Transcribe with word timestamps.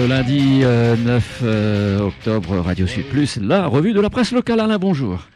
le 0.00 0.06
lundi 0.06 0.60
9 0.60 0.64
euh, 0.64 1.20
euh, 1.42 2.00
octobre, 2.00 2.58
Radio 2.58 2.86
Sud 2.86 3.04
Plus, 3.06 3.36
la 3.36 3.66
revue 3.66 3.92
de 3.92 4.00
la 4.00 4.08
presse 4.08 4.32
locale. 4.32 4.60
Alain, 4.60 4.78
bonjour. 4.78 5.26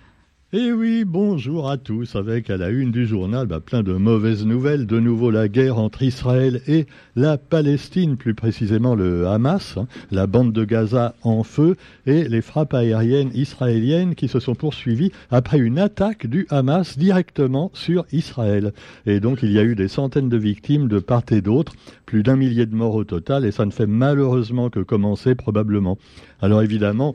Et 0.57 0.67
eh 0.69 0.73
oui, 0.73 1.03
bonjour 1.05 1.69
à 1.69 1.79
tous, 1.79 2.15
avec 2.15 2.49
à 2.49 2.57
la 2.57 2.69
une 2.69 2.93
du 2.93 3.09
journal 3.09 3.49
bah, 3.49 3.59
plein 3.59 3.83
de 3.83 3.93
mauvaises 3.95 4.47
nouvelles. 4.47 4.87
De 4.87 5.01
nouveau 5.01 5.33
la 5.33 5.49
guerre 5.49 5.79
entre 5.79 6.05
Israël 6.05 6.61
et 6.69 6.87
la 7.17 7.39
Palestine, 7.39 8.17
plus 8.17 8.35
précisément 8.35 8.95
le 8.95 9.27
Hamas, 9.27 9.77
hein, 9.77 9.89
la 10.13 10.29
bande 10.29 10.53
de 10.53 10.65
Gaza 10.65 11.17
en 11.25 11.43
feu 11.43 11.75
et 12.07 12.29
les 12.29 12.41
frappes 12.41 12.73
aériennes 12.73 13.33
israéliennes 13.35 14.15
qui 14.15 14.29
se 14.29 14.39
sont 14.39 14.55
poursuivies 14.55 15.11
après 15.33 15.59
une 15.59 15.81
attaque 15.81 16.29
du 16.29 16.47
Hamas 16.51 16.97
directement 16.97 17.73
sur 17.75 18.07
Israël. 18.13 18.73
Et 19.07 19.19
donc 19.19 19.41
il 19.43 19.51
y 19.51 19.59
a 19.59 19.65
eu 19.65 19.75
des 19.75 19.89
centaines 19.89 20.29
de 20.29 20.37
victimes 20.37 20.87
de 20.87 21.01
part 21.01 21.25
et 21.33 21.41
d'autre, 21.41 21.73
plus 22.07 22.23
d'un 22.23 22.37
millier 22.37 22.67
de 22.67 22.77
morts 22.77 22.95
au 22.95 23.03
total, 23.03 23.45
et 23.45 23.51
ça 23.51 23.67
ne 23.67 23.73
fait 23.73 23.89
malheureusement 23.89 24.71
que 24.71 24.79
commencer 24.79 25.35
probablement. 25.35 25.99
Alors 26.41 26.63
évidemment, 26.63 27.13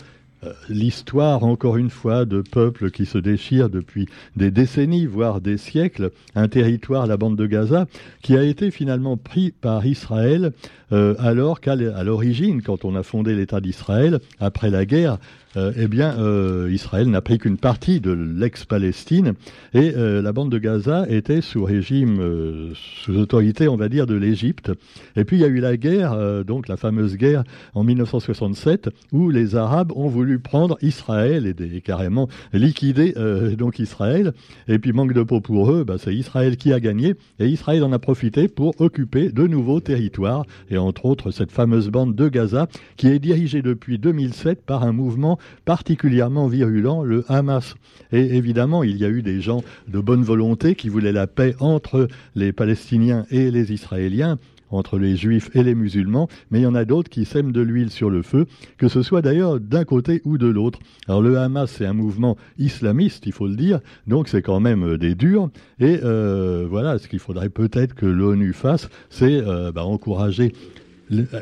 l'histoire, 0.69 1.43
encore 1.43 1.77
une 1.77 1.89
fois, 1.89 2.25
de 2.25 2.41
peuples 2.41 2.91
qui 2.91 3.05
se 3.05 3.17
déchirent 3.17 3.69
depuis 3.69 4.07
des 4.35 4.51
décennies, 4.51 5.05
voire 5.05 5.41
des 5.41 5.57
siècles, 5.57 6.11
un 6.35 6.47
territoire, 6.47 7.07
la 7.07 7.17
bande 7.17 7.35
de 7.35 7.45
Gaza, 7.45 7.87
qui 8.21 8.37
a 8.37 8.43
été 8.43 8.71
finalement 8.71 9.17
pris 9.17 9.51
par 9.51 9.85
Israël, 9.85 10.51
euh, 10.91 11.15
alors 11.19 11.59
qu'à 11.59 11.75
l'origine, 11.75 12.61
quand 12.61 12.85
on 12.85 12.95
a 12.95 13.03
fondé 13.03 13.35
l'État 13.35 13.61
d'Israël, 13.61 14.19
après 14.39 14.69
la 14.69 14.85
guerre, 14.85 15.19
euh, 15.57 15.71
eh 15.75 15.87
bien, 15.87 16.15
euh, 16.19 16.69
Israël 16.71 17.09
n'a 17.09 17.21
pris 17.21 17.39
qu'une 17.39 17.57
partie 17.57 17.99
de 17.99 18.11
l'ex-Palestine 18.11 19.33
et 19.73 19.93
euh, 19.95 20.21
la 20.21 20.31
bande 20.31 20.51
de 20.51 20.59
Gaza 20.59 21.05
était 21.09 21.41
sous 21.41 21.63
régime, 21.63 22.73
sous 22.75 23.17
autorité, 23.17 23.67
on 23.67 23.75
va 23.75 23.89
dire, 23.89 24.05
de 24.05 24.13
l'Égypte. 24.13 24.71
Et 25.15 25.23
puis 25.23 25.37
il 25.37 25.39
y 25.39 25.43
a 25.43 25.47
eu 25.47 25.59
la 25.59 25.75
guerre, 25.75 26.43
donc 26.45 26.67
la 26.67 26.77
fameuse 26.77 27.17
guerre 27.17 27.43
en 27.73 27.83
1967, 27.83 28.89
où 29.11 29.29
les 29.29 29.55
Arabes 29.55 29.91
ont 29.95 30.07
voulu 30.07 30.28
prendre 30.37 30.77
Israël 30.81 31.47
et, 31.47 31.81
carrément 31.81 32.27
liquider 32.53 33.13
donc 33.57 33.79
Israël. 33.79 34.33
Et 34.67 34.77
puis 34.79 34.91
manque 34.91 35.13
de 35.13 35.23
peau 35.23 35.41
pour 35.41 35.71
eux, 35.71 35.83
bah, 35.83 35.95
c'est 35.97 36.13
Israël 36.13 36.57
qui 36.57 36.73
a 36.73 36.79
gagné 36.79 37.15
et 37.39 37.47
Israël 37.47 37.83
en 37.83 37.91
a 37.91 37.99
profité 37.99 38.47
pour 38.47 38.79
occuper 38.79 39.29
de 39.29 39.47
nouveaux 39.47 39.79
territoires 39.79 40.45
et 40.69 40.77
entre 40.77 41.05
autres 41.05 41.31
cette 41.31 41.51
fameuse 41.51 41.89
bande 41.89 42.15
de 42.15 42.27
Gaza 42.27 42.67
qui 42.97 43.07
est 43.07 43.19
dirigée 43.19 43.61
depuis 43.61 43.97
2007 43.97 44.65
par 44.65 44.83
un 44.83 44.91
mouvement 44.91 45.39
particulièrement 45.65 46.47
virulent, 46.47 47.03
le 47.03 47.23
Hamas. 47.27 47.75
Et 48.11 48.35
évidemment, 48.35 48.83
il 48.83 48.97
y 48.97 49.05
a 49.05 49.09
eu 49.09 49.21
des 49.21 49.41
gens 49.41 49.63
de 49.87 49.99
bonne 49.99 50.23
volonté 50.23 50.75
qui 50.75 50.89
voulaient 50.89 51.11
la 51.11 51.27
paix 51.27 51.55
entre 51.59 52.07
les 52.35 52.51
Palestiniens 52.51 53.25
et 53.31 53.51
les 53.51 53.71
Israéliens 53.71 54.37
entre 54.69 54.97
les 54.97 55.15
juifs 55.15 55.49
et 55.55 55.63
les 55.63 55.75
musulmans, 55.75 56.27
mais 56.51 56.59
il 56.59 56.63
y 56.63 56.67
en 56.67 56.75
a 56.75 56.85
d'autres 56.85 57.09
qui 57.09 57.25
sèment 57.25 57.51
de 57.51 57.61
l'huile 57.61 57.89
sur 57.89 58.09
le 58.09 58.21
feu, 58.21 58.45
que 58.77 58.87
ce 58.87 59.01
soit 59.01 59.21
d'ailleurs 59.21 59.59
d'un 59.59 59.85
côté 59.85 60.21
ou 60.25 60.37
de 60.37 60.47
l'autre. 60.47 60.79
Alors 61.07 61.21
le 61.21 61.37
Hamas, 61.37 61.71
c'est 61.71 61.85
un 61.85 61.93
mouvement 61.93 62.37
islamiste, 62.57 63.25
il 63.25 63.33
faut 63.33 63.47
le 63.47 63.55
dire, 63.55 63.79
donc 64.07 64.27
c'est 64.27 64.41
quand 64.41 64.59
même 64.59 64.83
euh, 64.83 64.97
des 64.97 65.15
durs, 65.15 65.49
et 65.79 65.99
euh, 66.03 66.67
voilà, 66.69 66.97
ce 66.97 67.07
qu'il 67.07 67.19
faudrait 67.19 67.49
peut-être 67.49 67.93
que 67.93 68.05
l'ONU 68.05 68.53
fasse, 68.53 68.89
c'est 69.09 69.41
euh, 69.41 69.71
bah, 69.71 69.85
encourager 69.85 70.53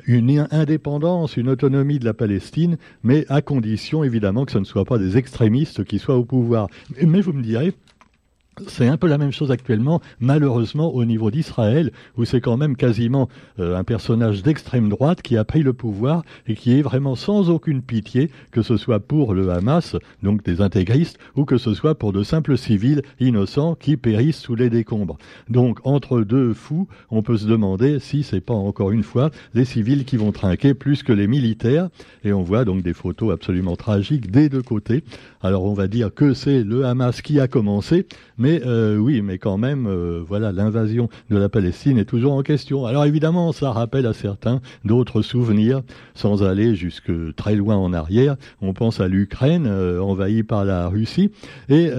une 0.06 0.48
indépendance, 0.52 1.38
une 1.38 1.50
autonomie 1.50 2.00
de 2.00 2.06
la 2.06 2.14
Palestine, 2.14 2.78
mais 3.04 3.26
à 3.30 3.42
condition 3.42 4.04
évidemment 4.04 4.46
que 4.46 4.52
ce 4.52 4.60
ne 4.60 4.64
soient 4.64 4.86
pas 4.86 4.98
des 4.98 5.18
extrémistes 5.18 5.84
qui 5.84 6.00
soient 6.00 6.16
au 6.16 6.24
pouvoir. 6.24 6.70
Mais 7.02 7.22
vous 7.22 7.34
me 7.34 7.44
direz, 7.44 7.74
c'est 8.68 8.88
un 8.88 8.98
peu 8.98 9.08
la 9.08 9.18
même 9.18 9.32
chose 9.32 9.52
actuellement, 9.52 10.02
malheureusement, 10.20 10.94
au 10.94 11.06
niveau 11.06 11.30
d'Israël, 11.30 11.92
où 12.18 12.26
c'est 12.26 12.42
quand 12.42 12.58
même 12.58 12.76
quasiment 12.76 13.30
euh, 13.60 13.78
un 13.78 13.84
personnage 13.84 14.42
d'extrême 14.42 14.90
droite 14.90 15.22
qui 15.22 15.38
a 15.38 15.44
pris 15.44 15.62
le 15.62 15.74
pouvoir 15.74 16.24
et 16.48 16.56
qui 16.56 16.78
est 16.78 16.82
vraiment 16.82 17.16
sans 17.16 17.50
aucune 17.50 17.82
pitié, 17.82 18.32
que 18.52 18.62
ce 18.62 18.78
soit 18.78 19.00
pour 19.00 19.34
le 19.34 19.50
Hamas, 19.52 19.96
donc 20.24 20.44
des 20.44 20.62
intégristes, 20.62 21.20
ou 21.36 21.46
que 21.46 21.58
ce 21.58 21.74
soit 21.74 21.96
pour 21.96 22.14
de 22.14 22.24
simples 22.24 22.58
civils 22.58 23.04
innocents 23.20 23.76
qui 23.76 23.98
périssent 23.98 24.40
sous 24.40 24.56
les 24.56 24.70
décombres. 24.70 25.18
Donc, 25.50 25.80
entre 25.84 26.22
deux 26.22 26.54
fous, 26.54 26.88
on 27.12 27.22
peut 27.22 27.38
se 27.38 27.46
demander 27.46 28.00
si 28.00 28.24
c'est 28.24 28.42
pas 28.42 28.54
encore 28.54 28.92
une 28.92 29.04
fois 29.04 29.30
les 29.54 29.66
civils 29.66 30.06
qui 30.06 30.18
vont 30.18 30.32
trinquer 30.32 30.74
plus 30.74 31.04
que 31.04 31.14
les 31.14 31.28
militaires. 31.28 31.90
Et 32.24 32.34
on 32.34 32.42
voit 32.42 32.66
donc 32.66 32.82
des 32.82 32.94
photos 32.94 33.34
absolument 33.34 33.76
tragiques 33.76 34.32
des 34.32 34.50
deux 34.50 34.64
côtés. 34.64 35.04
Alors, 35.42 35.66
on 35.66 35.74
va 35.74 35.88
dire 35.88 36.14
que 36.14 36.34
c'est 36.34 36.64
le 36.64 36.86
Hamas 36.86 37.22
qui 37.22 37.40
a 37.40 37.48
commencé, 37.48 38.08
mais 38.38 38.47
euh, 38.66 38.98
oui, 38.98 39.22
mais 39.22 39.38
quand 39.38 39.58
même, 39.58 39.88
euh, 39.88 40.24
voilà, 40.28 40.52
l'invasion 40.52 41.10
de 41.30 41.38
la 41.38 41.50
Palestine 41.50 41.98
est 41.98 42.06
toujours 42.06 42.34
en 42.34 42.44
question. 42.44 42.86
Alors 42.86 43.06
évidemment, 43.06 43.52
ça 43.52 43.72
rappelle 43.72 44.06
à 44.06 44.14
certains 44.14 44.62
d'autres 44.86 45.22
souvenirs, 45.22 45.82
sans 46.14 46.44
aller 46.44 46.76
jusque 46.76 47.12
très 47.36 47.56
loin 47.56 47.76
en 47.76 47.94
arrière. 47.94 48.36
On 48.62 48.74
pense 48.74 49.00
à 49.00 49.08
l'Ukraine 49.08 49.66
euh, 49.68 50.00
envahie 50.00 50.44
par 50.44 50.66
la 50.66 50.88
Russie, 50.88 51.32
et 51.70 51.90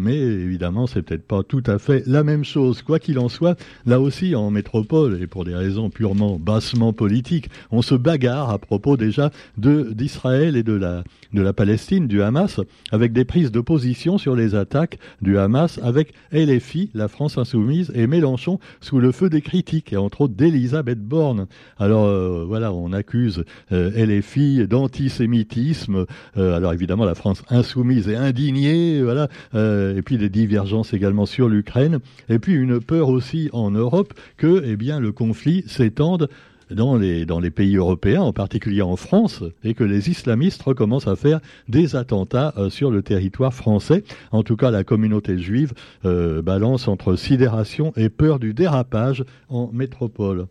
mais 0.00 0.16
évidemment, 0.16 0.86
c'est 0.86 1.02
peut-être 1.02 1.26
pas 1.26 1.42
tout 1.42 1.62
à 1.66 1.78
fait 1.78 2.02
la 2.06 2.22
même 2.22 2.44
chose. 2.44 2.82
Quoi 2.82 2.98
qu'il 2.98 3.18
en 3.18 3.28
soit, 3.28 3.58
là 3.86 4.00
aussi 4.00 4.34
en 4.34 4.50
métropole 4.50 5.20
et 5.20 5.26
pour 5.26 5.44
des 5.44 5.54
raisons 5.54 5.90
purement 5.90 6.38
bassement 6.38 6.92
politiques, 6.92 7.48
on 7.70 7.82
se 7.82 7.94
bagarre 7.94 8.50
à 8.50 8.58
propos 8.58 8.96
déjà 8.96 9.30
d'Israël 9.56 10.56
et 10.56 10.62
de 10.62 10.72
la 10.72 11.04
de 11.34 11.42
la 11.42 11.52
Palestine, 11.52 12.06
du 12.06 12.22
Hamas, 12.22 12.60
avec 12.92 13.12
des 13.12 13.24
prises 13.24 13.50
de 13.50 13.60
position 13.60 14.18
sur 14.18 14.36
les 14.36 14.54
attaques 14.54 14.98
du 15.20 15.36
Hamas 15.36 15.73
avec 15.82 16.14
LFI, 16.32 16.90
la 16.94 17.08
France 17.08 17.38
Insoumise, 17.38 17.92
et 17.94 18.06
Mélenchon 18.06 18.58
sous 18.80 18.98
le 19.00 19.12
feu 19.12 19.30
des 19.30 19.40
critiques, 19.40 19.92
et 19.92 19.96
entre 19.96 20.22
autres 20.22 20.34
d'Elisabeth 20.34 21.00
Borne. 21.00 21.46
Alors 21.78 22.06
euh, 22.06 22.44
voilà, 22.46 22.72
on 22.72 22.92
accuse 22.92 23.44
euh, 23.72 23.90
LFI 23.90 24.66
d'antisémitisme. 24.66 26.06
Euh, 26.36 26.56
alors 26.56 26.72
évidemment, 26.72 27.04
la 27.04 27.14
France 27.14 27.42
Insoumise 27.48 28.08
est 28.08 28.16
indignée, 28.16 29.02
voilà, 29.02 29.28
et 29.54 30.02
puis 30.02 30.18
des 30.18 30.28
divergences 30.28 30.92
également 30.92 31.26
sur 31.26 31.48
l'Ukraine, 31.48 31.98
et 32.28 32.38
puis 32.38 32.54
une 32.54 32.80
peur 32.80 33.08
aussi 33.08 33.50
en 33.52 33.70
Europe 33.70 34.14
que, 34.36 34.62
eh 34.66 34.76
bien, 34.76 35.00
le 35.00 35.12
conflit 35.12 35.64
s'étende 35.66 36.28
dans 36.70 36.96
les, 36.96 37.50
pays 37.50 37.76
européens, 37.76 38.22
en 38.22 38.32
particulier 38.32 38.82
en 38.82 38.96
France, 38.96 39.42
et 39.62 39.74
que 39.74 39.84
les 39.84 40.10
islamistes 40.10 40.62
recommencent 40.62 41.08
à 41.08 41.16
faire 41.16 41.40
des 41.68 41.96
attentats 41.96 42.54
euh, 42.56 42.70
sur 42.70 42.90
le 42.90 43.02
territoire 43.02 43.54
français. 43.54 44.04
En 44.32 44.42
tout 44.42 44.56
cas, 44.56 44.70
la 44.70 44.84
communauté 44.84 45.38
juive 45.38 45.72
euh, 46.04 46.42
balance 46.42 46.88
entre 46.88 47.16
sidération 47.16 47.92
et 47.96 48.08
peur 48.08 48.38
du 48.38 48.54
dérapage 48.54 49.24
en 49.48 49.70
métropole. 49.72 50.46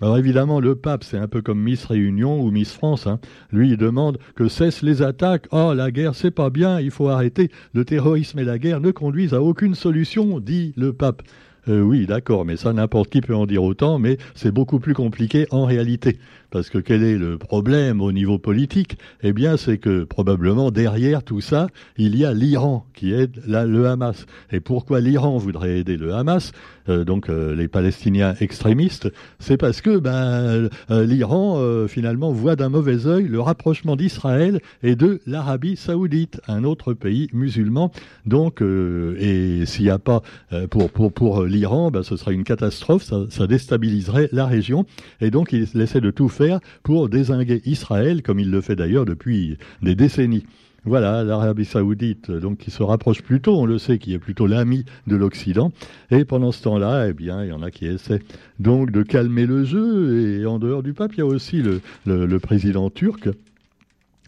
Alors 0.00 0.18
évidemment, 0.18 0.58
le 0.58 0.74
pape, 0.74 1.04
c'est 1.04 1.18
un 1.18 1.28
peu 1.28 1.40
comme 1.40 1.60
Miss 1.60 1.84
Réunion 1.84 2.42
ou 2.42 2.50
Miss 2.50 2.72
France. 2.72 3.06
Hein. 3.06 3.20
Lui, 3.52 3.70
il 3.70 3.76
demande 3.76 4.18
que 4.34 4.48
cessent 4.48 4.82
les 4.82 5.02
attaques. 5.02 5.46
Oh, 5.52 5.72
la 5.74 5.92
guerre, 5.92 6.16
c'est 6.16 6.32
pas 6.32 6.50
bien, 6.50 6.80
il 6.80 6.90
faut 6.90 7.08
arrêter. 7.08 7.50
Le 7.74 7.84
terrorisme 7.84 8.40
et 8.40 8.44
la 8.44 8.58
guerre 8.58 8.80
ne 8.80 8.90
conduisent 8.90 9.34
à 9.34 9.42
aucune 9.42 9.74
solution, 9.74 10.40
dit 10.40 10.74
le 10.76 10.92
pape. 10.92 11.22
Euh, 11.68 11.80
oui, 11.80 12.06
d'accord, 12.06 12.44
mais 12.44 12.56
ça, 12.56 12.72
n'importe 12.72 13.10
qui 13.10 13.20
peut 13.20 13.34
en 13.34 13.46
dire 13.46 13.62
autant, 13.62 13.98
mais 13.98 14.18
c'est 14.34 14.50
beaucoup 14.50 14.78
plus 14.78 14.94
compliqué 14.94 15.46
en 15.50 15.64
réalité. 15.64 16.18
Parce 16.54 16.70
que 16.70 16.78
quel 16.78 17.02
est 17.02 17.18
le 17.18 17.36
problème 17.36 18.00
au 18.00 18.12
niveau 18.12 18.38
politique? 18.38 18.96
Eh 19.24 19.32
bien, 19.32 19.56
c'est 19.56 19.78
que 19.78 20.04
probablement 20.04 20.70
derrière 20.70 21.24
tout 21.24 21.40
ça, 21.40 21.66
il 21.96 22.16
y 22.16 22.24
a 22.24 22.32
l'Iran 22.32 22.86
qui 22.94 23.12
aide 23.12 23.42
le 23.44 23.88
Hamas. 23.88 24.24
Et 24.52 24.60
pourquoi 24.60 25.00
l'Iran 25.00 25.36
voudrait 25.36 25.80
aider 25.80 25.96
le 25.96 26.14
Hamas? 26.14 26.52
Euh, 26.88 27.04
Donc 27.04 27.28
euh, 27.28 27.56
les 27.56 27.66
Palestiniens 27.66 28.34
extrémistes, 28.38 29.10
c'est 29.40 29.56
parce 29.56 29.80
que 29.80 29.98
ben, 29.98 30.68
euh, 30.90 31.04
l'Iran 31.04 31.58
finalement 31.88 32.30
voit 32.30 32.54
d'un 32.54 32.68
mauvais 32.68 33.06
œil 33.06 33.26
le 33.26 33.40
rapprochement 33.40 33.96
d'Israël 33.96 34.60
et 34.84 34.94
de 34.94 35.20
l'Arabie 35.26 35.74
Saoudite, 35.76 36.40
un 36.46 36.62
autre 36.62 36.92
pays 36.92 37.28
musulman. 37.32 37.90
Donc, 38.26 38.62
et 38.62 39.66
s'il 39.66 39.86
n'y 39.86 39.90
a 39.90 39.98
pas 39.98 40.22
pour 40.68 41.42
l'Iran, 41.42 41.90
ben, 41.90 42.04
ce 42.04 42.16
sera 42.16 42.30
une 42.30 42.44
catastrophe, 42.44 43.10
ça 43.28 43.46
déstabiliserait 43.48 44.28
la 44.30 44.46
région. 44.46 44.86
Et 45.20 45.32
donc, 45.32 45.52
il 45.52 45.80
essaie 45.80 46.00
de 46.00 46.12
tout 46.12 46.28
faire 46.28 46.43
pour 46.82 47.08
désinguer 47.08 47.62
Israël, 47.64 48.22
comme 48.22 48.40
il 48.40 48.50
le 48.50 48.60
fait 48.60 48.76
d'ailleurs 48.76 49.04
depuis 49.04 49.58
des 49.82 49.94
décennies. 49.94 50.44
Voilà, 50.86 51.24
l'Arabie 51.24 51.64
saoudite, 51.64 52.30
donc 52.30 52.58
qui 52.58 52.70
se 52.70 52.82
rapproche 52.82 53.22
plutôt, 53.22 53.58
on 53.58 53.64
le 53.64 53.78
sait, 53.78 53.98
qui 53.98 54.12
est 54.12 54.18
plutôt 54.18 54.46
l'ami 54.46 54.84
de 55.06 55.16
l'Occident. 55.16 55.72
Et 56.10 56.26
pendant 56.26 56.52
ce 56.52 56.62
temps-là, 56.62 57.08
eh 57.08 57.14
bien, 57.14 57.42
il 57.42 57.48
y 57.48 57.52
en 57.52 57.62
a 57.62 57.70
qui 57.70 57.86
essaient 57.86 58.20
donc 58.58 58.90
de 58.90 59.02
calmer 59.02 59.46
le 59.46 59.64
jeu. 59.64 60.40
Et 60.40 60.44
en 60.44 60.58
dehors 60.58 60.82
du 60.82 60.92
pape, 60.92 61.12
il 61.14 61.18
y 61.20 61.22
a 61.22 61.26
aussi 61.26 61.62
le, 61.62 61.80
le 62.04 62.38
président 62.38 62.90
turc 62.90 63.30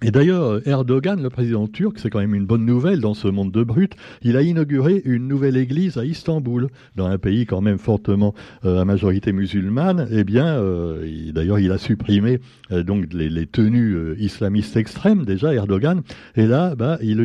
Et 0.03 0.11
d'ailleurs, 0.11 0.61
Erdogan, 0.69 1.23
le 1.23 1.31
président 1.31 1.67
turc, 1.67 1.99
c'est 1.99 2.11
quand 2.11 2.19
même 2.19 2.35
une 2.35 2.45
bonne 2.45 2.67
nouvelle 2.67 3.01
dans 3.01 3.15
ce 3.15 3.29
monde 3.29 3.51
de 3.51 3.63
brut. 3.63 3.95
Il 4.21 4.37
a 4.37 4.43
inauguré 4.43 5.01
une 5.07 5.27
nouvelle 5.27 5.57
église 5.57 5.97
à 5.97 6.05
Istanbul, 6.05 6.69
dans 6.97 7.07
un 7.07 7.17
pays 7.17 7.47
quand 7.47 7.63
même 7.63 7.79
fortement 7.79 8.35
euh, 8.67 8.83
à 8.83 8.85
majorité 8.85 9.33
musulmane. 9.33 10.07
Eh 10.11 10.23
bien, 10.23 10.49
euh, 10.49 11.33
d'ailleurs, 11.33 11.59
il 11.61 11.73
a 11.73 11.79
supprimé 11.79 12.41
euh, 12.73 12.83
donc 12.83 13.11
les, 13.15 13.47
tenues 13.47 14.15
islamistes 14.19 14.77
extrêmes 14.77 15.25
déjà, 15.25 15.55
Erdogan. 15.55 16.03
Et 16.37 16.47
là, 16.47 16.75
bah, 16.75 16.99
il, 17.01 17.19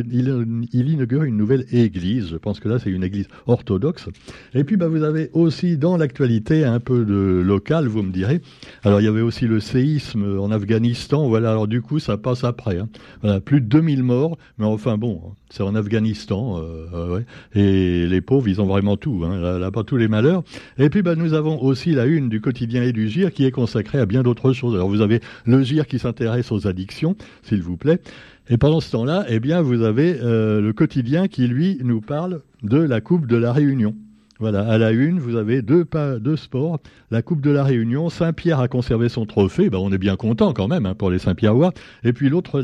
inaugure 0.72 1.24
une 1.24 1.36
nouvelle 1.36 1.66
église. 1.72 2.28
Je 2.30 2.36
pense 2.38 2.58
que 2.58 2.70
là, 2.70 2.78
c'est 2.78 2.90
une 2.90 3.04
église 3.04 3.28
orthodoxe. 3.46 4.08
Et 4.54 4.64
puis, 4.64 4.78
bah, 4.78 4.88
vous 4.88 5.02
avez 5.02 5.28
aussi 5.34 5.76
dans 5.76 5.98
l'actualité 5.98 6.64
un 6.64 6.80
peu 6.80 7.04
de 7.04 7.42
local, 7.44 7.86
vous 7.86 8.02
me 8.02 8.12
direz. 8.12 8.40
Alors, 8.82 9.02
il 9.02 9.04
y 9.04 9.08
avait 9.08 9.20
aussi 9.20 9.46
le 9.46 9.60
séisme 9.60 10.38
en 10.40 10.50
Afghanistan. 10.50 11.28
Voilà. 11.28 11.50
Alors, 11.50 11.68
du 11.68 11.82
coup, 11.82 11.98
ça 11.98 12.16
passe 12.16 12.44
après 12.44 12.61
Hein. 12.68 13.40
plus 13.40 13.60
de 13.60 13.66
2000 13.66 14.02
morts, 14.02 14.38
mais 14.58 14.66
enfin 14.66 14.96
bon, 14.98 15.20
c'est 15.50 15.62
en 15.62 15.74
Afghanistan, 15.74 16.58
euh, 16.58 16.86
euh, 16.94 17.20
et 17.54 18.06
les 18.06 18.20
pauvres, 18.20 18.48
ils 18.48 18.60
ont 18.60 18.66
vraiment 18.66 18.96
tout, 18.96 19.22
hein, 19.24 19.58
là, 19.58 19.70
pas 19.70 19.84
tous 19.84 19.96
les 19.96 20.08
malheurs. 20.08 20.42
Et 20.78 20.88
puis 20.88 21.02
bah, 21.02 21.14
nous 21.14 21.34
avons 21.34 21.60
aussi 21.62 21.92
la 21.92 22.06
une 22.06 22.28
du 22.28 22.40
quotidien 22.40 22.82
et 22.82 22.92
du 22.92 23.08
GIR 23.08 23.32
qui 23.32 23.44
est 23.44 23.50
consacrée 23.50 23.98
à 23.98 24.06
bien 24.06 24.22
d'autres 24.22 24.52
choses. 24.52 24.74
Alors 24.74 24.88
vous 24.88 25.00
avez 25.00 25.20
le 25.44 25.62
GIR 25.62 25.86
qui 25.86 25.98
s'intéresse 25.98 26.52
aux 26.52 26.66
addictions, 26.66 27.16
s'il 27.42 27.62
vous 27.62 27.76
plaît. 27.76 28.00
Et 28.48 28.58
pendant 28.58 28.80
ce 28.80 28.90
temps-là, 28.92 29.24
eh 29.28 29.40
bien, 29.40 29.62
vous 29.62 29.82
avez 29.82 30.18
euh, 30.20 30.60
le 30.60 30.72
quotidien 30.72 31.28
qui, 31.28 31.46
lui, 31.46 31.78
nous 31.82 32.00
parle 32.00 32.42
de 32.62 32.78
la 32.78 33.00
Coupe 33.00 33.26
de 33.26 33.36
la 33.36 33.52
Réunion. 33.52 33.94
Voilà, 34.42 34.68
à 34.68 34.76
la 34.76 34.90
une, 34.90 35.20
vous 35.20 35.36
avez 35.36 35.62
deux, 35.62 35.86
deux 36.18 36.34
sports. 36.34 36.80
La 37.12 37.22
Coupe 37.22 37.42
de 37.42 37.52
la 37.52 37.62
Réunion, 37.62 38.08
Saint-Pierre 38.08 38.58
a 38.58 38.66
conservé 38.66 39.08
son 39.08 39.24
trophée. 39.24 39.70
Ben, 39.70 39.78
on 39.78 39.92
est 39.92 39.98
bien 39.98 40.16
content 40.16 40.52
quand 40.52 40.66
même 40.66 40.84
hein, 40.84 40.96
pour 40.96 41.10
les 41.10 41.20
Saint-Pierrois. 41.20 41.72
Et 42.02 42.12
puis 42.12 42.28
l'autre, 42.28 42.60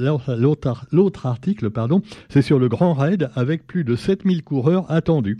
l'autre 0.90 1.26
article, 1.26 1.70
pardon, 1.70 2.02
c'est 2.30 2.42
sur 2.42 2.58
le 2.58 2.68
Grand 2.68 2.94
Raid 2.94 3.30
avec 3.36 3.64
plus 3.64 3.84
de 3.84 3.94
7000 3.94 4.42
coureurs 4.42 4.90
attendus 4.90 5.38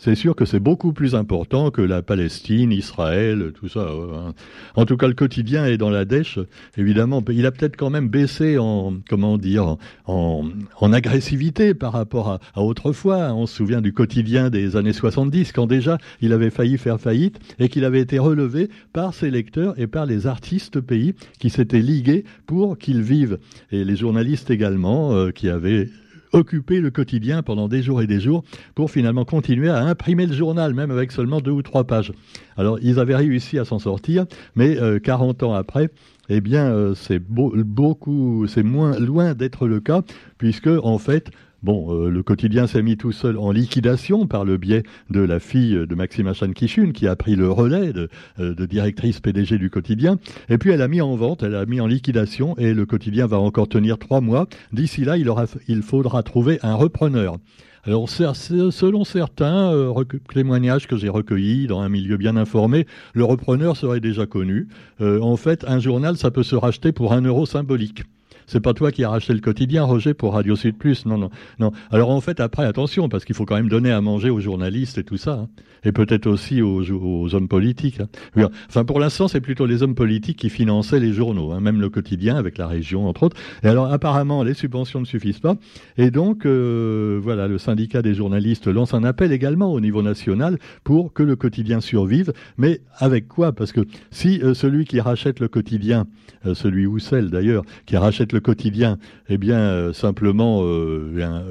c'est 0.00 0.14
sûr 0.14 0.34
que 0.34 0.46
c'est 0.46 0.60
beaucoup 0.60 0.94
plus 0.94 1.14
important 1.14 1.70
que 1.70 1.82
la 1.82 2.00
Palestine, 2.00 2.72
Israël, 2.72 3.52
tout 3.54 3.68
ça. 3.68 3.86
Hein. 3.90 4.32
En 4.74 4.86
tout 4.86 4.96
cas, 4.96 5.06
le 5.06 5.12
quotidien 5.14 5.66
est 5.66 5.76
dans 5.76 5.90
la 5.90 6.06
dèche. 6.06 6.38
Évidemment, 6.78 7.22
il 7.28 7.44
a 7.44 7.52
peut-être 7.52 7.76
quand 7.76 7.90
même 7.90 8.08
baissé 8.08 8.56
en, 8.56 8.94
comment 9.10 9.36
dire, 9.36 9.76
en, 10.06 10.48
agressivité 10.80 11.74
par 11.74 11.92
rapport 11.92 12.40
à, 12.54 12.62
autrefois. 12.62 13.34
On 13.34 13.46
se 13.46 13.54
souvient 13.54 13.82
du 13.82 13.92
quotidien 13.92 14.48
des 14.48 14.74
années 14.74 14.94
70, 14.94 15.52
quand 15.52 15.66
déjà 15.66 15.98
il 16.22 16.32
avait 16.32 16.48
failli 16.48 16.78
faire 16.78 16.98
faillite 16.98 17.38
et 17.58 17.68
qu'il 17.68 17.84
avait 17.84 18.00
été 18.00 18.18
relevé 18.18 18.70
par 18.94 19.12
ses 19.12 19.30
lecteurs 19.30 19.78
et 19.78 19.86
par 19.86 20.06
les 20.06 20.26
artistes 20.26 20.80
pays 20.80 21.14
qui 21.38 21.50
s'étaient 21.50 21.82
ligués 21.82 22.24
pour 22.46 22.78
qu'ils 22.78 23.02
vivent. 23.02 23.38
Et 23.70 23.84
les 23.84 23.96
journalistes 23.96 24.50
également, 24.50 25.12
euh, 25.12 25.30
qui 25.30 25.50
avaient 25.50 25.90
occuper 26.32 26.80
le 26.80 26.90
quotidien 26.90 27.42
pendant 27.42 27.68
des 27.68 27.82
jours 27.82 28.02
et 28.02 28.06
des 28.06 28.20
jours 28.20 28.44
pour 28.74 28.90
finalement 28.90 29.24
continuer 29.24 29.68
à 29.68 29.78
imprimer 29.78 30.26
le 30.26 30.32
journal, 30.32 30.74
même 30.74 30.90
avec 30.90 31.12
seulement 31.12 31.40
deux 31.40 31.50
ou 31.50 31.62
trois 31.62 31.84
pages. 31.84 32.12
Alors, 32.56 32.78
ils 32.82 32.98
avaient 32.98 33.16
réussi 33.16 33.58
à 33.58 33.64
s'en 33.64 33.78
sortir, 33.78 34.26
mais 34.54 34.76
40 35.02 35.42
euh, 35.42 35.46
ans 35.46 35.54
après, 35.54 35.90
eh 36.28 36.40
bien, 36.40 36.66
euh, 36.66 36.94
c'est 36.94 37.18
beaucoup, 37.18 38.46
c'est 38.46 38.62
moins 38.62 38.98
loin 38.98 39.34
d'être 39.34 39.66
le 39.66 39.80
cas, 39.80 40.02
puisque 40.38 40.68
en 40.68 40.98
fait, 40.98 41.30
Bon, 41.62 41.94
euh, 41.94 42.08
le 42.08 42.22
quotidien 42.22 42.66
s'est 42.66 42.80
mis 42.80 42.96
tout 42.96 43.12
seul 43.12 43.36
en 43.36 43.50
liquidation 43.50 44.26
par 44.26 44.46
le 44.46 44.56
biais 44.56 44.82
de 45.10 45.20
la 45.20 45.40
fille 45.40 45.74
de 45.74 45.94
Maxime 45.94 46.26
Achan 46.26 46.52
Kishun, 46.52 46.92
qui 46.92 47.06
a 47.06 47.14
pris 47.16 47.36
le 47.36 47.50
relais 47.50 47.92
de, 47.92 48.08
euh, 48.38 48.54
directrice 48.66 49.20
PDG 49.20 49.58
du 49.58 49.68
quotidien. 49.68 50.18
Et 50.48 50.56
puis 50.56 50.70
elle 50.70 50.80
a 50.80 50.88
mis 50.88 51.02
en 51.02 51.14
vente, 51.16 51.42
elle 51.42 51.54
a 51.54 51.66
mis 51.66 51.78
en 51.82 51.86
liquidation, 51.86 52.56
et 52.56 52.72
le 52.72 52.86
quotidien 52.86 53.26
va 53.26 53.38
encore 53.38 53.68
tenir 53.68 53.98
trois 53.98 54.22
mois. 54.22 54.46
D'ici 54.72 55.04
là, 55.04 55.18
il, 55.18 55.28
aura, 55.28 55.44
il 55.68 55.82
faudra 55.82 56.22
trouver 56.22 56.58
un 56.62 56.76
repreneur. 56.76 57.36
Alors, 57.84 58.08
selon 58.08 59.04
certains 59.04 59.70
euh, 59.74 60.04
témoignages 60.32 60.86
que 60.86 60.96
j'ai 60.96 61.10
recueillis 61.10 61.66
dans 61.66 61.80
un 61.80 61.90
milieu 61.90 62.16
bien 62.16 62.36
informé, 62.36 62.86
le 63.12 63.24
repreneur 63.24 63.76
serait 63.76 64.00
déjà 64.00 64.24
connu. 64.24 64.68
en 65.00 65.36
fait, 65.36 65.64
un 65.68 65.78
journal, 65.78 66.16
ça 66.16 66.30
peut 66.30 66.42
se 66.42 66.56
racheter 66.56 66.92
pour 66.92 67.12
un 67.12 67.20
euro 67.20 67.44
symbolique. 67.44 68.04
C'est 68.50 68.58
pas 68.58 68.74
toi 68.74 68.90
qui 68.90 69.04
as 69.04 69.10
racheté 69.10 69.32
le 69.32 69.38
quotidien, 69.38 69.84
Roger, 69.84 70.12
pour 70.12 70.34
Radio 70.34 70.56
Sud 70.56 70.76
Plus. 70.76 71.06
Non, 71.06 71.16
non, 71.16 71.30
non. 71.60 71.70
Alors 71.92 72.10
en 72.10 72.20
fait, 72.20 72.40
après, 72.40 72.64
attention, 72.64 73.08
parce 73.08 73.24
qu'il 73.24 73.36
faut 73.36 73.44
quand 73.44 73.54
même 73.54 73.68
donner 73.68 73.92
à 73.92 74.00
manger 74.00 74.28
aux 74.28 74.40
journalistes 74.40 74.98
et 74.98 75.04
tout 75.04 75.16
ça, 75.16 75.34
hein. 75.34 75.48
Et 75.84 75.92
peut-être 75.92 76.26
aussi 76.26 76.62
aux, 76.62 77.34
hommes 77.34 77.48
politiques. 77.48 78.00
Hein. 78.00 78.48
Enfin, 78.68 78.84
pour 78.84 79.00
l'instant, 79.00 79.28
c'est 79.28 79.40
plutôt 79.40 79.66
les 79.66 79.82
hommes 79.82 79.94
politiques 79.94 80.38
qui 80.38 80.50
finançaient 80.50 81.00
les 81.00 81.12
journaux, 81.12 81.52
hein, 81.52 81.60
même 81.60 81.80
le 81.80 81.88
quotidien 81.88 82.36
avec 82.36 82.58
la 82.58 82.66
région, 82.66 83.08
entre 83.08 83.24
autres. 83.24 83.36
Et 83.62 83.68
alors, 83.68 83.92
apparemment, 83.92 84.42
les 84.42 84.54
subventions 84.54 85.00
ne 85.00 85.04
suffisent 85.04 85.40
pas, 85.40 85.56
et 85.96 86.10
donc, 86.10 86.46
euh, 86.46 87.18
voilà, 87.22 87.48
le 87.48 87.58
syndicat 87.58 88.02
des 88.02 88.14
journalistes 88.14 88.66
lance 88.66 88.94
un 88.94 89.04
appel 89.04 89.32
également 89.32 89.72
au 89.72 89.80
niveau 89.80 90.02
national 90.02 90.58
pour 90.84 91.12
que 91.12 91.22
le 91.22 91.36
quotidien 91.36 91.80
survive. 91.80 92.32
Mais 92.58 92.80
avec 92.96 93.28
quoi? 93.28 93.52
Parce 93.52 93.72
que 93.72 93.80
si 94.10 94.40
euh, 94.42 94.54
celui 94.54 94.84
qui 94.84 95.00
rachète 95.00 95.40
le 95.40 95.48
quotidien, 95.48 96.06
euh, 96.46 96.54
celui 96.54 96.86
ou 96.86 96.98
celle 96.98 97.30
d'ailleurs, 97.30 97.64
qui 97.86 97.96
rachète 97.96 98.32
le 98.32 98.40
quotidien, 98.40 98.98
eh 99.28 99.38
bien, 99.38 99.92
simplement 99.92 100.62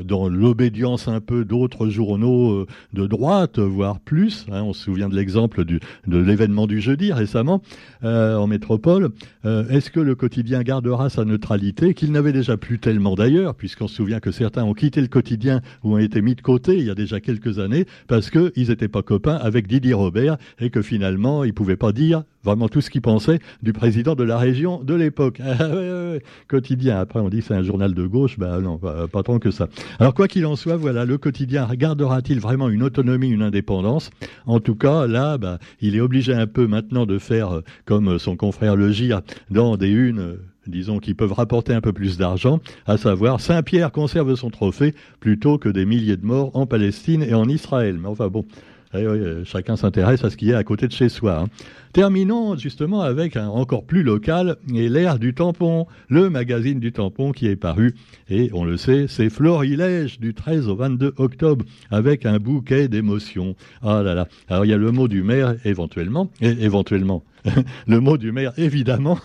dans 0.04 0.28
l'obédience 0.28 1.08
un 1.08 1.22
peu 1.22 1.46
d'autres 1.46 1.88
journaux 1.88 2.66
de 2.94 3.08
droite, 3.08 3.60
voire 3.60 4.00
plus. 4.00 4.19
Hein, 4.52 4.64
on 4.64 4.74
se 4.74 4.84
souvient 4.84 5.10
de 5.10 5.16
l'exemple 5.16 5.64
de 5.66 5.80
l'événement 6.08 6.68
du 6.68 6.82
jeudi 6.82 7.14
récemment 7.14 7.62
en 8.04 8.48
métropole. 8.48 9.10
Est-ce 9.44 9.90
que 9.90 10.00
le 10.00 10.16
quotidien 10.16 10.62
gardera 10.64 11.10
sa 11.10 11.26
neutralité, 11.26 11.94
qu'il 11.94 12.12
n'avait 12.12 12.34
déjà 12.34 12.58
plus 12.58 12.80
tellement 12.80 13.16
d'ailleurs, 13.16 13.56
puisqu'on 13.56 13.88
se 13.88 13.96
souvient 13.96 14.20
que 14.20 14.32
certains 14.32 14.64
ont 14.64 14.74
quitté 14.74 15.02
le 15.02 15.08
quotidien 15.08 15.62
ou 15.84 15.96
ont 15.96 15.98
été 15.98 16.22
mis 16.22 16.36
de 16.36 16.42
côté 16.42 16.78
il 16.78 16.86
y 16.86 16.90
a 16.90 16.96
déjà 16.96 17.20
quelques 17.20 17.60
années 17.60 17.86
parce 18.08 18.30
qu'ils 18.30 18.70
n'étaient 18.70 18.88
pas 18.88 19.02
copains 19.02 19.36
avec 19.36 19.68
Didier 19.68 19.94
Robert 19.94 20.38
et 20.60 20.70
que 20.70 20.82
finalement 20.82 21.44
ils 21.44 21.50
ne 21.50 21.54
pouvaient 21.54 21.78
pas 21.78 21.92
dire 21.92 22.24
vraiment 22.44 22.70
tout 22.70 22.82
ce 22.82 22.90
qu'ils 22.90 23.02
pensaient 23.02 23.40
du 23.62 23.74
président 23.74 24.16
de 24.16 24.24
la 24.24 24.38
région 24.38 24.84
de 24.84 24.94
l'époque. 24.96 25.42
Ah 25.60 26.14
quotidien, 26.48 27.00
après 27.00 27.20
on 27.20 27.30
dit 27.30 27.42
c'est 27.42 27.54
un 27.54 27.62
journal 27.62 27.94
de 27.94 28.06
gauche, 28.06 28.40
ben 28.40 28.62
non, 28.62 28.78
pas, 28.78 29.24
tant 29.24 29.40
que 29.40 29.52
ça. 29.52 29.68
Alors 30.00 30.14
quoi 30.14 30.28
qu'il 30.28 30.46
en 30.46 30.56
soit, 30.56 30.78
voilà, 30.78 31.06
le 31.06 31.18
quotidien 31.18 31.68
gardera-t-il 31.74 32.40
vraiment 32.40 32.70
une 32.70 32.82
autonomie, 32.82 33.30
une 33.30 33.42
indépendance? 33.42 34.09
En 34.46 34.60
tout 34.60 34.76
cas, 34.76 35.08
là, 35.08 35.38
bah, 35.38 35.60
il 35.82 35.96
est 35.96 36.02
obligé 36.02 36.34
un 36.34 36.48
peu 36.48 36.68
maintenant 36.68 37.06
de 37.06 37.18
faire 37.18 37.58
euh, 37.58 37.64
comme 37.86 38.20
son 38.20 38.36
confrère 38.36 38.76
Le 38.76 38.92
Gire 38.92 39.22
dans 39.50 39.78
des 39.78 39.90
unes 39.90 40.20
euh, 40.20 40.36
disons, 40.68 41.00
qui 41.00 41.14
peuvent 41.14 41.34
rapporter 41.34 41.74
un 41.74 41.82
peu 41.82 41.94
plus 41.94 42.18
d'argent, 42.18 42.60
à 42.86 42.98
savoir 42.98 43.42
Saint-Pierre 43.42 43.92
conserve 43.92 44.36
son 44.36 44.50
trophée 44.50 44.94
plutôt 45.20 45.58
que 45.58 45.70
des 45.70 45.86
milliers 45.86 46.18
de 46.18 46.26
morts 46.26 46.56
en 46.56 46.66
Palestine 46.66 47.24
et 47.24 47.34
en 47.34 47.50
Israël. 47.50 47.98
Mais 48.00 48.08
enfin 48.08 48.28
bon, 48.28 48.46
eh 48.94 48.98
euh, 48.98 49.46
chacun 49.46 49.76
s'intéresse 49.76 50.24
à 50.24 50.30
ce 50.30 50.38
qui 50.38 50.50
est 50.50 50.56
à 50.56 50.64
côté 50.64 50.88
de 50.88 50.92
chez 50.92 51.10
soi. 51.10 51.42
Hein. 51.42 51.48
Terminons 51.94 52.58
justement 52.58 53.02
avec 53.02 53.38
un 53.38 53.48
encore 53.48 53.84
plus 53.84 54.02
local 54.02 54.58
et 54.74 54.90
l'ère 54.90 55.20
du 55.20 55.34
tampon, 55.34 55.86
le 56.08 56.30
magazine 56.30 56.80
du 56.80 56.92
tampon 56.92 57.32
qui 57.32 57.48
est 57.48 57.56
paru. 57.56 57.96
Et 58.30 58.50
on 58.54 58.64
le 58.66 58.78
sait, 58.78 59.06
c'est 59.08 59.30
Florilège 59.30 60.20
du 60.20 60.34
13 60.34 60.68
au 60.70 60.76
22 60.76 61.14
octobre 61.18 61.66
avec 61.92 62.26
un 62.26 62.40
bouquet 62.40 62.88
d'émotions. 62.88 63.56
Ah 63.84 64.02
là 64.02 64.16
là. 64.16 64.28
Alors 64.48 64.66
il 64.66 64.70
y 64.70 64.74
a 64.74 64.78
le 64.78 64.92
mot 64.92 65.08
du 65.08 65.22
maire 65.22 65.56
éventuellement, 65.66 66.32
et 66.42 66.50
éventuellement, 66.50 67.24
le 67.88 68.00
mot 68.00 68.18
du 68.18 68.32
maire 68.32 68.54
évidemment. 68.58 69.20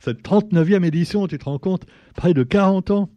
Cette 0.00 0.22
39e 0.22 0.84
édition, 0.84 1.26
tu 1.26 1.38
te 1.38 1.44
rends 1.44 1.58
compte, 1.58 1.84
près 2.14 2.34
de 2.34 2.42
40 2.42 2.90
ans 2.92 3.10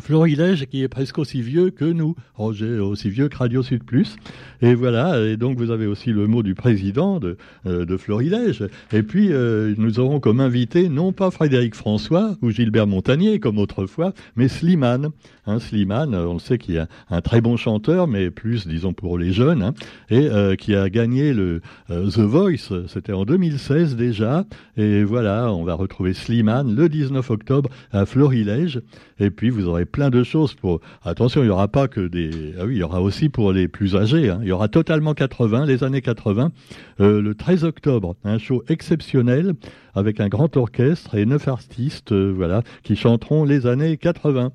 Florilège 0.00 0.66
qui 0.66 0.82
est 0.82 0.88
presque 0.88 1.18
aussi 1.18 1.42
vieux 1.42 1.70
que 1.70 1.84
nous, 1.84 2.14
Roger, 2.34 2.78
aussi 2.78 3.08
vieux 3.08 3.28
que 3.28 3.36
Radio 3.36 3.62
Sud 3.62 3.84
Plus. 3.84 4.16
Et 4.62 4.74
voilà, 4.74 5.20
et 5.20 5.36
donc 5.36 5.58
vous 5.58 5.70
avez 5.70 5.86
aussi 5.86 6.12
le 6.12 6.26
mot 6.26 6.42
du 6.42 6.54
président 6.54 7.18
de, 7.18 7.36
euh, 7.66 7.98
Florilège. 7.98 8.64
Et 8.92 9.02
puis 9.02 9.32
euh, 9.32 9.74
nous 9.78 9.98
aurons 10.00 10.20
comme 10.20 10.40
invité 10.40 10.88
non 10.88 11.12
pas 11.12 11.30
Frédéric 11.30 11.74
François 11.74 12.36
ou 12.42 12.50
Gilbert 12.50 12.86
Montagnier 12.86 13.40
comme 13.40 13.58
autrefois, 13.58 14.12
mais 14.36 14.48
Slimane. 14.48 15.10
Hein, 15.46 15.60
Slimane, 15.60 16.14
on 16.14 16.34
le 16.34 16.38
sait 16.40 16.58
qu'il 16.58 16.76
est 16.76 16.86
un 17.08 17.20
très 17.20 17.40
bon 17.40 17.56
chanteur, 17.56 18.08
mais 18.08 18.30
plus 18.30 18.66
disons 18.66 18.92
pour 18.92 19.16
les 19.16 19.32
jeunes, 19.32 19.62
hein, 19.62 19.74
et 20.10 20.28
euh, 20.28 20.56
qui 20.56 20.74
a 20.74 20.90
gagné 20.90 21.32
le 21.32 21.60
The 21.88 22.18
Voice, 22.18 22.86
c'était 22.88 23.12
en 23.12 23.24
2016 23.24 23.96
déjà. 23.96 24.44
Et 24.76 25.04
voilà, 25.04 25.52
on 25.52 25.64
va 25.64 25.74
retrouver 25.74 26.14
Slimane 26.14 26.74
le 26.74 26.88
19 26.88 27.30
octobre 27.30 27.70
à 27.92 28.06
Florilège. 28.06 28.82
Et 29.18 29.30
puis 29.30 29.50
vous 29.50 29.66
aurez 29.66 29.85
plein 29.86 30.10
de 30.10 30.22
choses 30.22 30.54
pour. 30.54 30.80
Attention, 31.02 31.42
il 31.42 31.46
n'y 31.46 31.50
aura 31.50 31.68
pas 31.68 31.88
que 31.88 32.06
des. 32.06 32.54
Ah 32.58 32.64
oui, 32.66 32.74
il 32.74 32.78
y 32.78 32.82
aura 32.82 33.00
aussi 33.00 33.28
pour 33.28 33.52
les 33.52 33.68
plus 33.68 33.96
âgés. 33.96 34.30
Hein. 34.30 34.40
Il 34.42 34.48
y 34.48 34.52
aura 34.52 34.68
totalement 34.68 35.14
80, 35.14 35.66
les 35.66 35.84
années 35.84 36.02
80, 36.02 36.52
euh, 37.00 37.20
le 37.20 37.34
13 37.34 37.64
octobre, 37.64 38.16
un 38.24 38.38
show 38.38 38.62
exceptionnel 38.68 39.54
avec 39.94 40.20
un 40.20 40.28
grand 40.28 40.56
orchestre 40.56 41.14
et 41.14 41.24
neuf 41.26 41.48
artistes, 41.48 42.12
euh, 42.12 42.32
voilà, 42.34 42.62
qui 42.82 42.96
chanteront 42.96 43.44
les 43.44 43.66
années 43.66 43.96
80. 43.96 44.52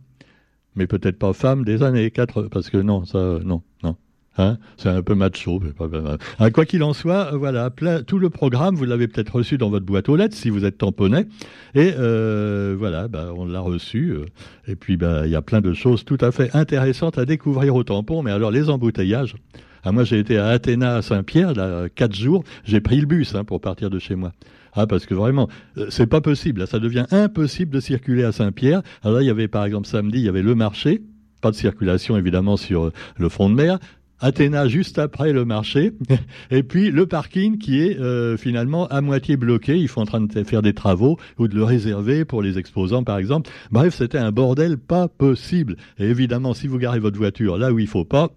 Mais 0.75 0.87
peut-être 0.87 1.19
pas 1.19 1.33
femmes 1.33 1.65
des 1.65 1.83
années 1.83 2.11
80, 2.11 2.47
parce 2.49 2.69
que 2.69 2.77
non, 2.77 3.05
ça, 3.05 3.39
non, 3.43 3.61
non. 3.83 3.95
Hein 4.37 4.57
c'est 4.77 4.87
un 4.87 5.01
peu 5.01 5.13
macho. 5.13 5.61
Ah, 6.39 6.51
quoi 6.51 6.65
qu'il 6.65 6.83
en 6.83 6.93
soit, 6.93 7.33
euh, 7.33 7.37
voilà, 7.37 7.69
tout 8.07 8.17
le 8.17 8.29
programme, 8.29 8.75
vous 8.75 8.85
l'avez 8.85 9.09
peut-être 9.09 9.35
reçu 9.35 9.57
dans 9.57 9.69
votre 9.69 9.85
boîte 9.85 10.07
aux 10.07 10.15
lettres 10.15 10.35
si 10.35 10.49
vous 10.49 10.63
êtes 10.63 10.77
tamponné. 10.77 11.25
Et 11.75 11.93
euh, 11.97 12.75
voilà, 12.77 13.09
bah, 13.09 13.33
on 13.35 13.45
l'a 13.45 13.59
reçu. 13.59 14.11
Euh, 14.11 14.25
et 14.67 14.75
puis, 14.75 14.95
bah, 14.95 15.23
il 15.25 15.31
y 15.31 15.35
a 15.35 15.41
plein 15.41 15.59
de 15.59 15.73
choses 15.73 16.05
tout 16.05 16.17
à 16.21 16.31
fait 16.31 16.55
intéressantes 16.55 17.17
à 17.17 17.25
découvrir 17.25 17.75
au 17.75 17.83
tampon. 17.83 18.23
Mais 18.23 18.31
alors, 18.31 18.51
les 18.51 18.69
embouteillages. 18.69 19.35
Ah, 19.83 19.91
moi, 19.91 20.05
j'ai 20.05 20.19
été 20.19 20.37
à 20.37 20.47
Athéna, 20.47 20.95
à 20.95 21.01
Saint-Pierre, 21.01 21.53
là, 21.53 21.89
quatre 21.89 22.15
jours. 22.15 22.45
J'ai 22.63 22.79
pris 22.79 23.01
le 23.01 23.07
bus 23.07 23.35
hein, 23.35 23.43
pour 23.43 23.59
partir 23.59 23.89
de 23.89 23.99
chez 23.99 24.15
moi. 24.15 24.31
Ah, 24.73 24.87
parce 24.87 25.05
que 25.05 25.13
vraiment, 25.13 25.49
c'est 25.89 26.07
pas 26.07 26.21
possible. 26.21 26.65
Ça 26.67 26.79
devient 26.79 27.05
impossible 27.11 27.73
de 27.73 27.81
circuler 27.81 28.23
à 28.23 28.31
Saint-Pierre. 28.31 28.81
Alors 29.03 29.17
là, 29.17 29.23
il 29.23 29.27
y 29.27 29.31
avait, 29.31 29.49
par 29.49 29.65
exemple, 29.65 29.87
samedi, 29.87 30.19
il 30.19 30.25
y 30.25 30.29
avait 30.29 30.41
le 30.41 30.55
marché. 30.55 31.01
Pas 31.41 31.51
de 31.51 31.55
circulation, 31.55 32.15
évidemment, 32.15 32.55
sur 32.55 32.91
le 33.17 33.29
front 33.29 33.49
de 33.49 33.55
mer. 33.55 33.79
Athéna 34.21 34.67
juste 34.67 34.99
après 34.99 35.33
le 35.33 35.45
marché, 35.45 35.93
et 36.51 36.63
puis 36.63 36.91
le 36.91 37.07
parking 37.07 37.57
qui 37.57 37.81
est 37.81 37.99
euh, 37.99 38.37
finalement 38.37 38.87
à 38.87 39.01
moitié 39.01 39.35
bloqué. 39.35 39.77
Ils 39.77 39.89
sont 39.89 40.01
en 40.01 40.05
train 40.05 40.21
de 40.21 40.43
faire 40.43 40.61
des 40.61 40.73
travaux 40.73 41.17
ou 41.39 41.47
de 41.47 41.55
le 41.55 41.63
réserver 41.63 42.23
pour 42.23 42.41
les 42.41 42.57
exposants, 42.59 43.03
par 43.03 43.17
exemple. 43.17 43.49
Bref, 43.71 43.95
c'était 43.95 44.19
un 44.19 44.31
bordel 44.31 44.77
pas 44.77 45.07
possible. 45.07 45.75
Et 45.97 46.05
évidemment, 46.05 46.53
si 46.53 46.67
vous 46.67 46.77
garez 46.77 46.99
votre 46.99 47.17
voiture 47.17 47.57
là 47.57 47.73
où 47.73 47.79
il 47.79 47.87
faut 47.87 48.05
pas, 48.05 48.29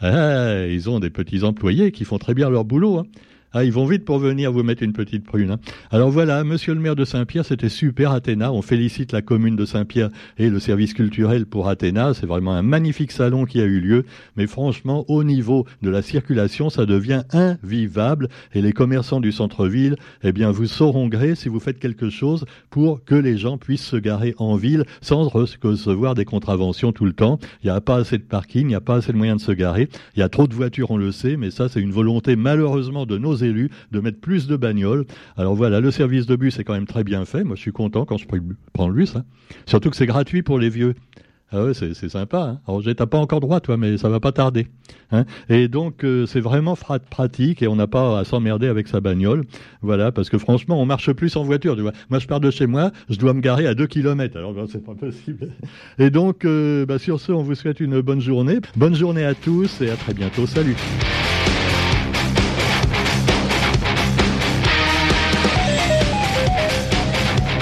ah, 0.00 0.66
ils 0.66 0.88
ont 0.88 1.00
des 1.00 1.10
petits 1.10 1.44
employés 1.44 1.92
qui 1.92 2.04
font 2.04 2.18
très 2.18 2.34
bien 2.34 2.48
leur 2.48 2.64
boulot. 2.64 2.98
Hein. 2.98 3.06
Ah, 3.54 3.64
ils 3.64 3.72
vont 3.72 3.84
vite 3.84 4.06
pour 4.06 4.18
venir 4.18 4.50
vous 4.50 4.62
mettre 4.62 4.82
une 4.82 4.94
petite 4.94 5.24
prune. 5.24 5.50
Hein. 5.50 5.58
Alors 5.90 6.10
voilà, 6.10 6.42
monsieur 6.42 6.72
le 6.72 6.80
maire 6.80 6.96
de 6.96 7.04
Saint-Pierre, 7.04 7.44
c'était 7.44 7.68
super 7.68 8.12
Athéna. 8.12 8.50
On 8.50 8.62
félicite 8.62 9.12
la 9.12 9.20
commune 9.20 9.56
de 9.56 9.66
Saint-Pierre 9.66 10.08
et 10.38 10.48
le 10.48 10.58
service 10.58 10.94
culturel 10.94 11.44
pour 11.44 11.68
Athéna. 11.68 12.14
C'est 12.14 12.24
vraiment 12.24 12.54
un 12.54 12.62
magnifique 12.62 13.12
salon 13.12 13.44
qui 13.44 13.60
a 13.60 13.64
eu 13.64 13.78
lieu. 13.78 14.06
Mais 14.38 14.46
franchement, 14.46 15.04
au 15.08 15.22
niveau 15.22 15.66
de 15.82 15.90
la 15.90 16.00
circulation, 16.00 16.70
ça 16.70 16.86
devient 16.86 17.24
invivable. 17.30 18.30
Et 18.54 18.62
les 18.62 18.72
commerçants 18.72 19.20
du 19.20 19.32
centre-ville, 19.32 19.96
eh 20.22 20.32
bien, 20.32 20.50
vous 20.50 20.66
sauront 20.66 21.08
gré 21.08 21.34
si 21.34 21.50
vous 21.50 21.60
faites 21.60 21.78
quelque 21.78 22.08
chose 22.08 22.46
pour 22.70 23.04
que 23.04 23.14
les 23.14 23.36
gens 23.36 23.58
puissent 23.58 23.84
se 23.84 23.96
garer 23.96 24.34
en 24.38 24.56
ville 24.56 24.84
sans 25.02 25.28
recevoir 25.28 26.14
des 26.14 26.24
contraventions 26.24 26.92
tout 26.92 27.04
le 27.04 27.12
temps. 27.12 27.38
Il 27.62 27.66
n'y 27.66 27.76
a 27.76 27.82
pas 27.82 27.96
assez 27.96 28.16
de 28.16 28.22
parking, 28.22 28.62
il 28.62 28.68
n'y 28.68 28.74
a 28.74 28.80
pas 28.80 28.96
assez 28.96 29.12
de 29.12 29.18
moyens 29.18 29.42
de 29.42 29.44
se 29.44 29.52
garer. 29.52 29.90
Il 30.16 30.20
y 30.20 30.22
a 30.22 30.30
trop 30.30 30.46
de 30.46 30.54
voitures, 30.54 30.90
on 30.90 30.96
le 30.96 31.12
sait, 31.12 31.36
mais 31.36 31.50
ça, 31.50 31.68
c'est 31.68 31.80
une 31.80 31.92
volonté 31.92 32.34
malheureusement 32.34 33.04
de 33.04 33.18
nos 33.18 33.41
élus 33.42 33.70
de 33.90 34.00
mettre 34.00 34.20
plus 34.20 34.46
de 34.46 34.56
bagnoles. 34.56 35.06
Alors 35.36 35.54
voilà, 35.54 35.80
le 35.80 35.90
service 35.90 36.26
de 36.26 36.36
bus 36.36 36.58
est 36.58 36.64
quand 36.64 36.74
même 36.74 36.86
très 36.86 37.04
bien 37.04 37.24
fait. 37.24 37.44
Moi, 37.44 37.56
je 37.56 37.60
suis 37.60 37.72
content 37.72 38.04
quand 38.04 38.16
je 38.16 38.26
prends 38.72 38.88
le 38.88 38.94
bus. 38.94 39.16
Hein. 39.16 39.24
Surtout 39.66 39.90
que 39.90 39.96
c'est 39.96 40.06
gratuit 40.06 40.42
pour 40.42 40.58
les 40.58 40.68
vieux. 40.68 40.94
Ah 41.54 41.64
ouais, 41.64 41.74
c'est 41.74 42.08
sympa. 42.08 42.38
Hein. 42.38 42.60
Alors, 42.66 42.82
t'as 42.96 43.06
pas 43.06 43.18
encore 43.18 43.40
droit, 43.40 43.60
toi, 43.60 43.76
mais 43.76 43.98
ça 43.98 44.08
va 44.08 44.20
pas 44.20 44.32
tarder. 44.32 44.68
Hein. 45.10 45.26
Et 45.50 45.68
donc, 45.68 46.02
euh, 46.02 46.24
c'est 46.24 46.40
vraiment 46.40 46.76
pratique 46.76 47.62
et 47.62 47.68
on 47.68 47.76
n'a 47.76 47.86
pas 47.86 48.20
à 48.20 48.24
s'emmerder 48.24 48.68
avec 48.68 48.88
sa 48.88 49.00
bagnole. 49.00 49.44
Voilà, 49.82 50.12
parce 50.12 50.30
que 50.30 50.38
franchement, 50.38 50.80
on 50.80 50.86
marche 50.86 51.12
plus 51.12 51.36
en 51.36 51.42
voiture. 51.42 51.76
Moi, 52.08 52.18
je 52.18 52.26
pars 52.26 52.40
de 52.40 52.50
chez 52.50 52.66
moi, 52.66 52.90
je 53.10 53.18
dois 53.18 53.34
me 53.34 53.42
garer 53.42 53.66
à 53.66 53.74
2 53.74 53.86
km. 53.86 54.38
Alors, 54.38 54.54
ben, 54.54 54.66
c'est 54.66 54.82
pas 54.82 54.94
possible. 54.94 55.50
Et 55.98 56.08
donc, 56.08 56.46
euh, 56.46 56.86
bah, 56.86 56.98
sur 56.98 57.20
ce, 57.20 57.32
on 57.32 57.42
vous 57.42 57.54
souhaite 57.54 57.80
une 57.80 58.00
bonne 58.00 58.20
journée. 58.20 58.60
Bonne 58.76 58.94
journée 58.94 59.24
à 59.24 59.34
tous 59.34 59.82
et 59.82 59.90
à 59.90 59.96
très 59.96 60.14
bientôt. 60.14 60.46
Salut. 60.46 60.76